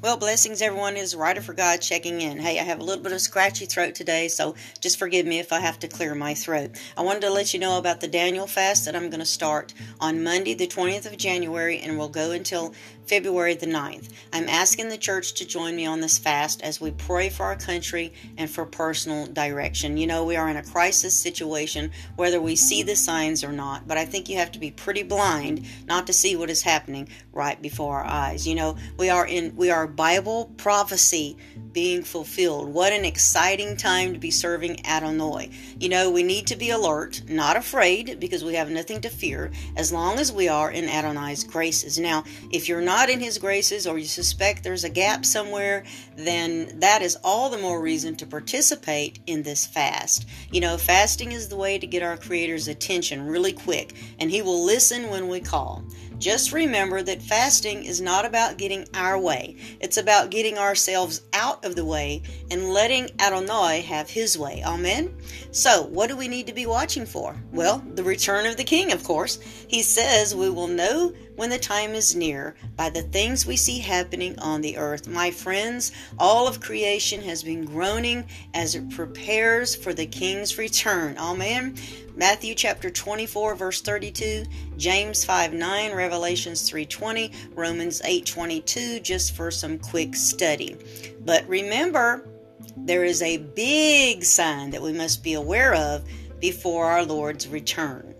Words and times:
Well, 0.00 0.16
blessings, 0.16 0.62
everyone. 0.62 0.96
Is 0.96 1.16
Writer 1.16 1.40
for 1.40 1.54
God 1.54 1.80
checking 1.80 2.20
in. 2.20 2.38
Hey, 2.38 2.60
I 2.60 2.62
have 2.62 2.78
a 2.78 2.84
little 2.84 3.02
bit 3.02 3.10
of 3.10 3.20
scratchy 3.20 3.66
throat 3.66 3.96
today, 3.96 4.28
so 4.28 4.54
just 4.80 4.96
forgive 4.96 5.26
me 5.26 5.40
if 5.40 5.52
I 5.52 5.58
have 5.58 5.80
to 5.80 5.88
clear 5.88 6.14
my 6.14 6.34
throat. 6.34 6.80
I 6.96 7.02
wanted 7.02 7.22
to 7.22 7.30
let 7.30 7.52
you 7.52 7.58
know 7.58 7.78
about 7.78 8.00
the 8.00 8.06
Daniel 8.06 8.46
fast 8.46 8.84
that 8.84 8.94
I'm 8.94 9.10
going 9.10 9.18
to 9.18 9.26
start 9.26 9.74
on 9.98 10.22
Monday, 10.22 10.54
the 10.54 10.68
20th 10.68 11.06
of 11.06 11.18
January, 11.18 11.80
and 11.80 11.98
we'll 11.98 12.08
go 12.08 12.30
until 12.30 12.74
February 13.08 13.54
the 13.54 13.66
9th. 13.66 14.10
I'm 14.34 14.48
asking 14.50 14.90
the 14.90 14.98
church 14.98 15.32
to 15.34 15.46
join 15.46 15.74
me 15.74 15.86
on 15.86 16.00
this 16.00 16.18
fast 16.18 16.60
as 16.60 16.78
we 16.78 16.90
pray 16.90 17.30
for 17.30 17.44
our 17.44 17.56
country 17.56 18.12
and 18.36 18.50
for 18.50 18.66
personal 18.66 19.26
direction. 19.26 19.96
You 19.96 20.06
know, 20.06 20.24
we 20.24 20.36
are 20.36 20.50
in 20.50 20.58
a 20.58 20.62
crisis 20.62 21.14
situation, 21.14 21.90
whether 22.16 22.38
we 22.40 22.54
see 22.54 22.82
the 22.82 22.96
signs 22.96 23.42
or 23.42 23.52
not, 23.52 23.88
but 23.88 23.96
I 23.96 24.04
think 24.04 24.28
you 24.28 24.36
have 24.36 24.52
to 24.52 24.58
be 24.58 24.70
pretty 24.70 25.02
blind 25.02 25.66
not 25.86 26.06
to 26.08 26.12
see 26.12 26.36
what 26.36 26.50
is 26.50 26.60
happening 26.60 27.08
right 27.32 27.60
before 27.62 28.00
our 28.00 28.06
eyes. 28.06 28.46
You 28.46 28.54
know, 28.54 28.76
we 28.98 29.08
are 29.08 29.26
in 29.26 29.56
we 29.56 29.70
are 29.70 29.86
Bible 29.86 30.52
prophecy 30.58 31.38
being 31.72 32.02
fulfilled. 32.02 32.68
What 32.68 32.92
an 32.92 33.04
exciting 33.04 33.76
time 33.76 34.12
to 34.12 34.18
be 34.18 34.30
serving 34.30 34.84
Adonai. 34.84 35.50
You 35.78 35.88
know, 35.88 36.10
we 36.10 36.22
need 36.22 36.46
to 36.48 36.56
be 36.56 36.70
alert, 36.70 37.22
not 37.28 37.56
afraid, 37.56 38.18
because 38.18 38.42
we 38.44 38.54
have 38.54 38.68
nothing 38.70 39.00
to 39.02 39.08
fear, 39.08 39.52
as 39.76 39.92
long 39.92 40.18
as 40.18 40.32
we 40.32 40.48
are 40.48 40.70
in 40.70 40.88
Adonai's 40.88 41.44
graces. 41.44 41.98
Now, 41.98 42.24
if 42.50 42.68
you're 42.68 42.80
not 42.80 42.97
in 43.06 43.20
his 43.20 43.38
graces 43.38 43.86
or 43.86 43.96
you 43.98 44.04
suspect 44.04 44.64
there's 44.64 44.82
a 44.82 44.88
gap 44.88 45.24
somewhere, 45.24 45.84
then 46.16 46.80
that 46.80 47.00
is 47.00 47.16
all 47.22 47.48
the 47.48 47.58
more 47.58 47.80
reason 47.80 48.16
to 48.16 48.26
participate 48.26 49.20
in 49.26 49.44
this 49.44 49.64
fast. 49.64 50.26
You 50.50 50.60
know, 50.60 50.76
fasting 50.76 51.30
is 51.30 51.48
the 51.48 51.56
way 51.56 51.78
to 51.78 51.86
get 51.86 52.02
our 52.02 52.16
Creator's 52.16 52.66
attention 52.66 53.26
really 53.26 53.52
quick, 53.52 53.94
and 54.18 54.30
he 54.30 54.42
will 54.42 54.64
listen 54.64 55.10
when 55.10 55.28
we 55.28 55.38
call. 55.40 55.84
Just 56.18 56.52
remember 56.52 57.02
that 57.02 57.22
fasting 57.22 57.84
is 57.84 58.00
not 58.00 58.24
about 58.24 58.58
getting 58.58 58.86
our 58.94 59.18
way. 59.18 59.56
It's 59.80 59.96
about 59.96 60.30
getting 60.30 60.58
ourselves 60.58 61.22
out 61.32 61.64
of 61.64 61.76
the 61.76 61.84
way 61.84 62.22
and 62.50 62.70
letting 62.70 63.10
Adonai 63.20 63.82
have 63.82 64.10
his 64.10 64.36
way. 64.36 64.62
Amen? 64.64 65.14
So, 65.52 65.84
what 65.84 66.08
do 66.08 66.16
we 66.16 66.26
need 66.26 66.46
to 66.48 66.52
be 66.52 66.66
watching 66.66 67.06
for? 67.06 67.36
Well, 67.52 67.84
the 67.94 68.02
return 68.02 68.46
of 68.46 68.56
the 68.56 68.64
King, 68.64 68.92
of 68.92 69.04
course. 69.04 69.38
He 69.68 69.82
says 69.82 70.34
we 70.34 70.50
will 70.50 70.66
know 70.66 71.12
when 71.36 71.50
the 71.50 71.58
time 71.58 71.94
is 71.94 72.16
near 72.16 72.56
by 72.74 72.90
the 72.90 73.02
things 73.02 73.46
we 73.46 73.56
see 73.56 73.78
happening 73.78 74.36
on 74.40 74.60
the 74.60 74.76
earth. 74.76 75.06
My 75.06 75.30
friends, 75.30 75.92
all 76.18 76.48
of 76.48 76.60
creation 76.60 77.22
has 77.22 77.44
been 77.44 77.64
groaning 77.64 78.26
as 78.54 78.74
it 78.74 78.90
prepares 78.90 79.76
for 79.76 79.94
the 79.94 80.06
King's 80.06 80.58
return. 80.58 81.16
Amen. 81.16 81.76
Matthew 82.18 82.56
chapter 82.56 82.90
24 82.90 83.54
verse 83.54 83.80
32, 83.80 84.44
James 84.76 85.24
5 85.24 85.52
9, 85.52 85.92
Revelations 85.92 86.68
3:20, 86.68 87.32
Romans 87.54 88.02
8:22 88.04 89.00
just 89.00 89.36
for 89.36 89.52
some 89.52 89.78
quick 89.78 90.16
study. 90.16 90.76
But 91.24 91.48
remember, 91.48 92.28
there 92.76 93.04
is 93.04 93.22
a 93.22 93.36
big 93.36 94.24
sign 94.24 94.70
that 94.70 94.82
we 94.82 94.92
must 94.92 95.22
be 95.22 95.34
aware 95.34 95.74
of 95.74 96.02
before 96.40 96.86
our 96.86 97.04
Lord's 97.04 97.46
return. 97.46 98.12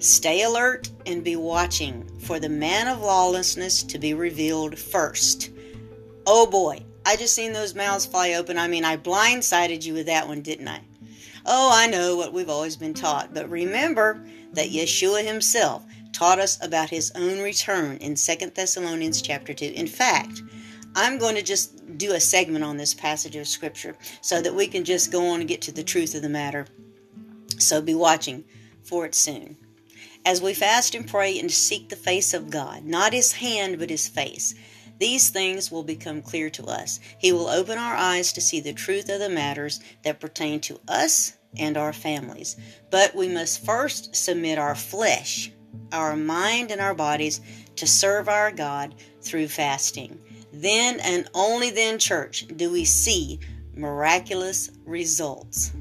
Stay 0.00 0.42
alert 0.42 0.90
and 1.06 1.22
be 1.22 1.36
watching 1.36 2.10
for 2.18 2.40
the 2.40 2.48
man 2.48 2.88
of 2.88 3.02
lawlessness 3.02 3.84
to 3.84 4.00
be 4.00 4.14
revealed 4.14 4.76
first. 4.76 5.50
Oh 6.26 6.44
boy, 6.44 6.84
I 7.06 7.14
just 7.14 7.36
seen 7.36 7.52
those 7.52 7.76
mouths 7.76 8.04
fly 8.04 8.32
open. 8.32 8.58
I 8.58 8.66
mean, 8.66 8.84
I 8.84 8.96
blindsided 8.96 9.84
you 9.84 9.94
with 9.94 10.06
that 10.06 10.26
one, 10.26 10.42
didn't 10.42 10.66
I? 10.66 10.80
Oh, 11.50 11.70
I 11.72 11.86
know 11.86 12.14
what 12.14 12.34
we've 12.34 12.50
always 12.50 12.76
been 12.76 12.92
taught, 12.92 13.32
but 13.32 13.48
remember 13.48 14.22
that 14.52 14.68
Yeshua 14.68 15.24
himself 15.24 15.82
taught 16.12 16.38
us 16.38 16.62
about 16.62 16.90
his 16.90 17.10
own 17.14 17.40
return 17.40 17.96
in 17.96 18.16
2 18.16 18.50
Thessalonians 18.54 19.22
chapter 19.22 19.54
2. 19.54 19.64
In 19.64 19.86
fact, 19.86 20.42
I'm 20.94 21.16
going 21.16 21.36
to 21.36 21.42
just 21.42 21.96
do 21.96 22.12
a 22.12 22.20
segment 22.20 22.64
on 22.64 22.76
this 22.76 22.92
passage 22.92 23.34
of 23.34 23.48
scripture 23.48 23.96
so 24.20 24.42
that 24.42 24.54
we 24.54 24.66
can 24.66 24.84
just 24.84 25.10
go 25.10 25.26
on 25.28 25.40
and 25.40 25.48
get 25.48 25.62
to 25.62 25.72
the 25.72 25.82
truth 25.82 26.14
of 26.14 26.20
the 26.20 26.28
matter. 26.28 26.66
So 27.56 27.80
be 27.80 27.94
watching 27.94 28.44
for 28.82 29.06
it 29.06 29.14
soon. 29.14 29.56
As 30.26 30.42
we 30.42 30.52
fast 30.52 30.94
and 30.94 31.08
pray 31.08 31.38
and 31.38 31.50
seek 31.50 31.88
the 31.88 31.96
face 31.96 32.34
of 32.34 32.50
God, 32.50 32.84
not 32.84 33.14
his 33.14 33.32
hand, 33.32 33.78
but 33.78 33.88
his 33.88 34.06
face, 34.06 34.54
these 34.98 35.30
things 35.30 35.70
will 35.70 35.82
become 35.82 36.22
clear 36.22 36.50
to 36.50 36.64
us. 36.64 37.00
He 37.18 37.32
will 37.32 37.48
open 37.48 37.78
our 37.78 37.94
eyes 37.94 38.32
to 38.32 38.40
see 38.40 38.60
the 38.60 38.72
truth 38.72 39.08
of 39.08 39.20
the 39.20 39.28
matters 39.28 39.80
that 40.02 40.20
pertain 40.20 40.60
to 40.60 40.80
us 40.88 41.38
and 41.56 41.76
our 41.76 41.92
families. 41.92 42.56
But 42.90 43.14
we 43.14 43.28
must 43.28 43.64
first 43.64 44.14
submit 44.14 44.58
our 44.58 44.74
flesh, 44.74 45.52
our 45.92 46.16
mind, 46.16 46.70
and 46.70 46.80
our 46.80 46.94
bodies 46.94 47.40
to 47.76 47.86
serve 47.86 48.28
our 48.28 48.50
God 48.50 48.94
through 49.22 49.48
fasting. 49.48 50.18
Then 50.52 51.00
and 51.00 51.28
only 51.34 51.70
then, 51.70 51.98
church, 51.98 52.46
do 52.56 52.70
we 52.70 52.84
see 52.84 53.40
miraculous 53.74 54.70
results. 54.84 55.72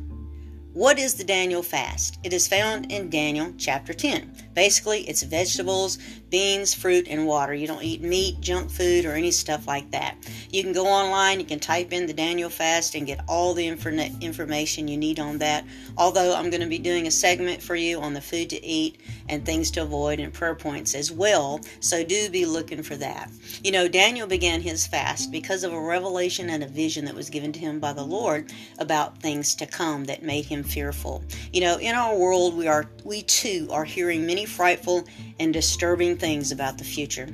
What 0.77 0.99
is 0.99 1.15
the 1.15 1.23
Daniel 1.23 1.63
fast? 1.63 2.19
It 2.23 2.33
is 2.33 2.47
found 2.47 2.91
in 2.91 3.09
Daniel 3.09 3.51
chapter 3.57 3.95
10. 3.95 4.31
Basically, 4.53 5.01
it's 5.09 5.23
vegetables, 5.23 5.97
beans, 6.29 6.75
fruit, 6.75 7.07
and 7.07 7.25
water. 7.25 7.55
You 7.55 7.65
don't 7.65 7.83
eat 7.83 8.03
meat, 8.03 8.41
junk 8.41 8.69
food, 8.69 9.03
or 9.05 9.13
any 9.13 9.31
stuff 9.31 9.65
like 9.65 9.89
that. 9.89 10.17
You 10.51 10.61
can 10.61 10.73
go 10.73 10.85
online, 10.85 11.39
you 11.39 11.47
can 11.47 11.59
type 11.59 11.93
in 11.93 12.05
the 12.05 12.13
Daniel 12.13 12.51
fast 12.51 12.93
and 12.93 13.07
get 13.07 13.21
all 13.27 13.55
the 13.55 13.67
infor- 13.67 14.21
information 14.21 14.87
you 14.87 14.97
need 14.97 15.19
on 15.19 15.39
that. 15.39 15.65
Although 15.97 16.35
I'm 16.35 16.51
going 16.51 16.61
to 16.61 16.67
be 16.67 16.77
doing 16.77 17.07
a 17.07 17.11
segment 17.11 17.59
for 17.59 17.75
you 17.75 17.99
on 17.99 18.13
the 18.13 18.21
food 18.21 18.51
to 18.51 18.63
eat 18.63 19.01
and 19.29 19.43
things 19.43 19.71
to 19.71 19.81
avoid 19.81 20.19
and 20.19 20.31
prayer 20.31 20.53
points 20.53 20.93
as 20.93 21.11
well, 21.11 21.59
so 21.79 22.03
do 22.03 22.29
be 22.29 22.45
looking 22.45 22.83
for 22.83 22.97
that. 22.97 23.31
You 23.63 23.71
know, 23.71 23.87
Daniel 23.87 24.27
began 24.27 24.61
his 24.61 24.85
fast 24.85 25.31
because 25.31 25.63
of 25.63 25.73
a 25.73 25.81
revelation 25.81 26.51
and 26.51 26.63
a 26.63 26.67
vision 26.67 27.05
that 27.05 27.15
was 27.15 27.31
given 27.31 27.51
to 27.53 27.59
him 27.59 27.79
by 27.79 27.93
the 27.93 28.05
Lord 28.05 28.51
about 28.77 29.19
things 29.23 29.55
to 29.55 29.65
come 29.65 30.05
that 30.05 30.21
made 30.21 30.45
him 30.45 30.63
fearful. 30.67 31.23
You 31.51 31.61
know, 31.61 31.77
in 31.77 31.95
our 31.95 32.15
world, 32.15 32.55
we 32.55 32.67
are 32.67 32.89
we 33.03 33.23
too 33.23 33.67
are 33.71 33.85
hearing 33.85 34.25
many 34.25 34.45
frightful 34.45 35.07
and 35.39 35.53
disturbing 35.53 36.17
things 36.17 36.51
about 36.51 36.77
the 36.77 36.83
future. 36.83 37.29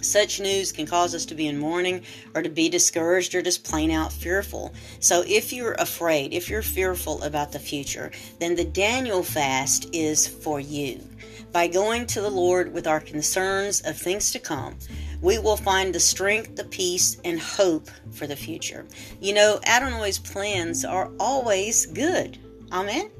Such 0.00 0.40
news 0.40 0.70
can 0.70 0.86
cause 0.86 1.14
us 1.14 1.26
to 1.26 1.34
be 1.34 1.48
in 1.48 1.58
mourning 1.58 2.02
or 2.34 2.42
to 2.42 2.48
be 2.48 2.68
discouraged 2.68 3.34
or 3.34 3.42
just 3.42 3.64
plain 3.64 3.90
out 3.90 4.12
fearful. 4.12 4.72
So, 5.00 5.24
if 5.26 5.52
you're 5.52 5.72
afraid, 5.72 6.32
if 6.32 6.48
you're 6.48 6.62
fearful 6.62 7.22
about 7.22 7.52
the 7.52 7.58
future, 7.58 8.12
then 8.38 8.54
the 8.54 8.64
Daniel 8.64 9.22
fast 9.22 9.88
is 9.92 10.26
for 10.26 10.60
you. 10.60 11.00
By 11.52 11.66
going 11.66 12.06
to 12.08 12.20
the 12.20 12.30
Lord 12.30 12.72
with 12.72 12.86
our 12.86 13.00
concerns 13.00 13.80
of 13.80 13.96
things 13.96 14.30
to 14.32 14.38
come, 14.38 14.76
we 15.20 15.38
will 15.38 15.56
find 15.56 15.94
the 15.94 16.00
strength, 16.00 16.56
the 16.56 16.64
peace, 16.64 17.18
and 17.24 17.40
hope 17.40 17.88
for 18.10 18.26
the 18.26 18.36
future. 18.36 18.86
You 19.20 19.32
know, 19.34 19.60
Adonai's 19.66 20.18
plans 20.18 20.84
are 20.84 21.10
always 21.18 21.86
good. 21.86 22.38
Amen. 22.70 23.10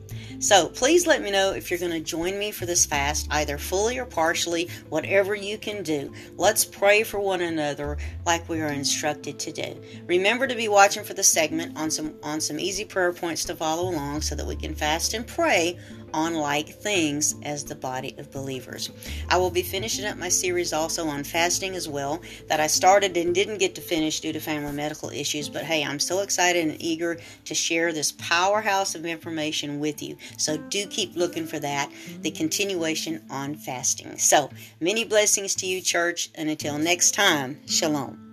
So 0.41 0.69
please 0.69 1.05
let 1.05 1.21
me 1.21 1.33
know 1.33 1.51
if 1.53 1.69
you're 1.69 1.81
going 1.81 1.91
to 1.91 2.01
join 2.01 2.39
me 2.39 2.53
for 2.53 2.65
this 2.65 2.87
fast, 2.87 3.27
either 3.33 3.59
fully 3.59 3.99
or 3.99 4.05
partially, 4.05 4.69
whatever 4.89 5.35
you 5.35 5.59
can 5.59 5.83
do. 5.83 6.13
Let's 6.37 6.65
pray 6.65 7.03
for 7.03 7.19
one 7.19 7.41
another 7.41 7.99
like 8.25 8.49
we 8.49 8.61
are 8.61 8.69
instructed 8.69 9.41
to 9.41 9.53
do. 9.53 9.83
Remember 10.07 10.47
to 10.47 10.55
be 10.55 10.69
watching 10.69 11.03
for 11.03 11.15
the 11.15 11.25
segment 11.25 11.77
on 11.77 11.91
some 11.91 12.15
on 12.23 12.41
some 12.41 12.61
easy 12.61 12.85
prayer 12.85 13.13
points 13.13 13.45
to 13.47 13.57
follow 13.57 13.91
along 13.91 14.21
so 14.21 14.37
that 14.37 14.47
we 14.47 14.55
can 14.55 14.77
fast 14.77 15.15
and 15.15 15.27
pray 15.27 15.77
on 16.15 16.35
like 16.35 16.69
things 16.69 17.35
as 17.43 17.65
the 17.65 17.75
body 17.75 18.15
of 18.19 18.31
believers. 18.31 18.91
I 19.29 19.37
will 19.37 19.51
be 19.51 19.63
finishing 19.63 20.05
up 20.05 20.17
my 20.17 20.29
series 20.29 20.73
also 20.73 21.07
on 21.07 21.25
fasting 21.25 21.75
as 21.75 21.89
well 21.89 22.23
that 22.47 22.61
I 22.61 22.67
started 22.67 23.17
and 23.17 23.35
didn't 23.35 23.59
get 23.59 23.75
to 23.75 23.81
finish 23.81 24.21
due 24.21 24.33
to 24.33 24.41
family 24.41 24.73
medical 24.73 25.11
issues. 25.11 25.49
But 25.49 25.65
hey, 25.65 25.85
I'm 25.85 25.99
so 25.99 26.21
excited 26.21 26.67
and 26.67 26.81
eager 26.81 27.19
to 27.45 27.55
share 27.55 27.93
this 27.93 28.13
powerhouse 28.13 28.95
of 28.95 29.05
information 29.05 29.81
with 29.81 30.03
you. 30.03 30.17
So 30.37 30.57
do 30.57 30.87
keep 30.87 31.17
looking 31.17 31.47
for 31.47 31.59
that, 31.59 31.91
the 32.23 32.31
continuation 32.31 33.23
on 33.31 33.55
fasting. 33.55 34.19
So 34.19 34.51
many 34.81 35.05
blessings 35.05 35.55
to 35.57 35.67
you, 35.67 35.81
church, 35.81 36.31
and 36.35 36.49
until 36.49 36.79
next 36.79 37.13
time, 37.13 37.59
shalom. 37.67 38.25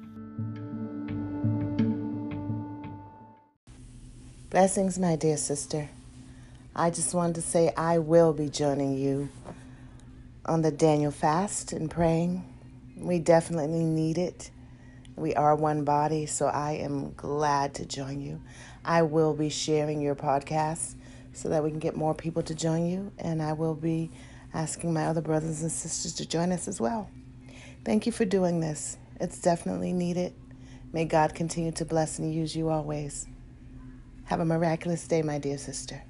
Blessings, 4.50 4.98
my 4.98 5.16
dear 5.16 5.38
sister. 5.38 5.90
I 6.76 6.90
just 6.90 7.14
wanted 7.14 7.36
to 7.36 7.42
say 7.42 7.74
I 7.76 8.00
will 8.00 8.34
be 8.34 8.50
joining 8.50 8.98
you 8.98 9.30
on 10.46 10.62
the 10.62 10.72
Daniel 10.72 11.12
fast 11.12 11.74
and 11.74 11.90
praying. 11.90 12.44
We 12.98 13.20
definitely 13.20 13.84
need 13.84 14.18
it. 14.18 14.52
We 15.16 15.34
are 15.36 15.56
one 15.56 15.84
body, 15.84 16.26
so 16.26 16.48
I 16.48 16.74
am 16.74 17.14
glad 17.14 17.74
to 17.76 17.86
join 17.86 18.22
you. 18.22 18.42
I 18.84 19.02
will 19.02 19.34
be 19.34 19.50
sharing 19.50 20.02
your 20.02 20.16
podcast 20.16 20.96
so 21.36 21.50
that 21.50 21.64
we 21.64 21.70
can 21.70 21.80
get 21.80 21.96
more 21.96 22.16
people 22.16 22.42
to 22.44 22.56
join 22.56 22.86
you, 22.86 23.12
and 23.18 23.42
I 23.42 23.54
will 23.54 23.76
be 23.76 24.10
asking 24.54 24.94
my 24.94 25.06
other 25.06 25.22
brothers 25.22 25.62
and 25.62 25.72
sisters 25.72 26.14
to 26.14 26.28
join 26.28 26.52
us 26.52 26.68
as 26.68 26.80
well. 26.80 27.10
Thank 27.84 28.06
you 28.06 28.12
for 28.12 28.26
doing 28.26 28.62
this. 28.62 28.98
It's 29.20 29.42
definitely 29.42 29.94
needed. 29.94 30.34
May 30.94 31.06
God 31.06 31.36
continue 31.36 31.74
to 31.74 31.86
bless 31.86 32.20
and 32.20 32.34
use 32.34 32.56
you 32.56 32.70
always. 32.70 33.28
Have 34.26 34.40
a 34.40 34.46
miraculous 34.46 35.06
day, 35.08 35.22
my 35.22 35.38
dear 35.38 35.58
sister. 35.58 36.02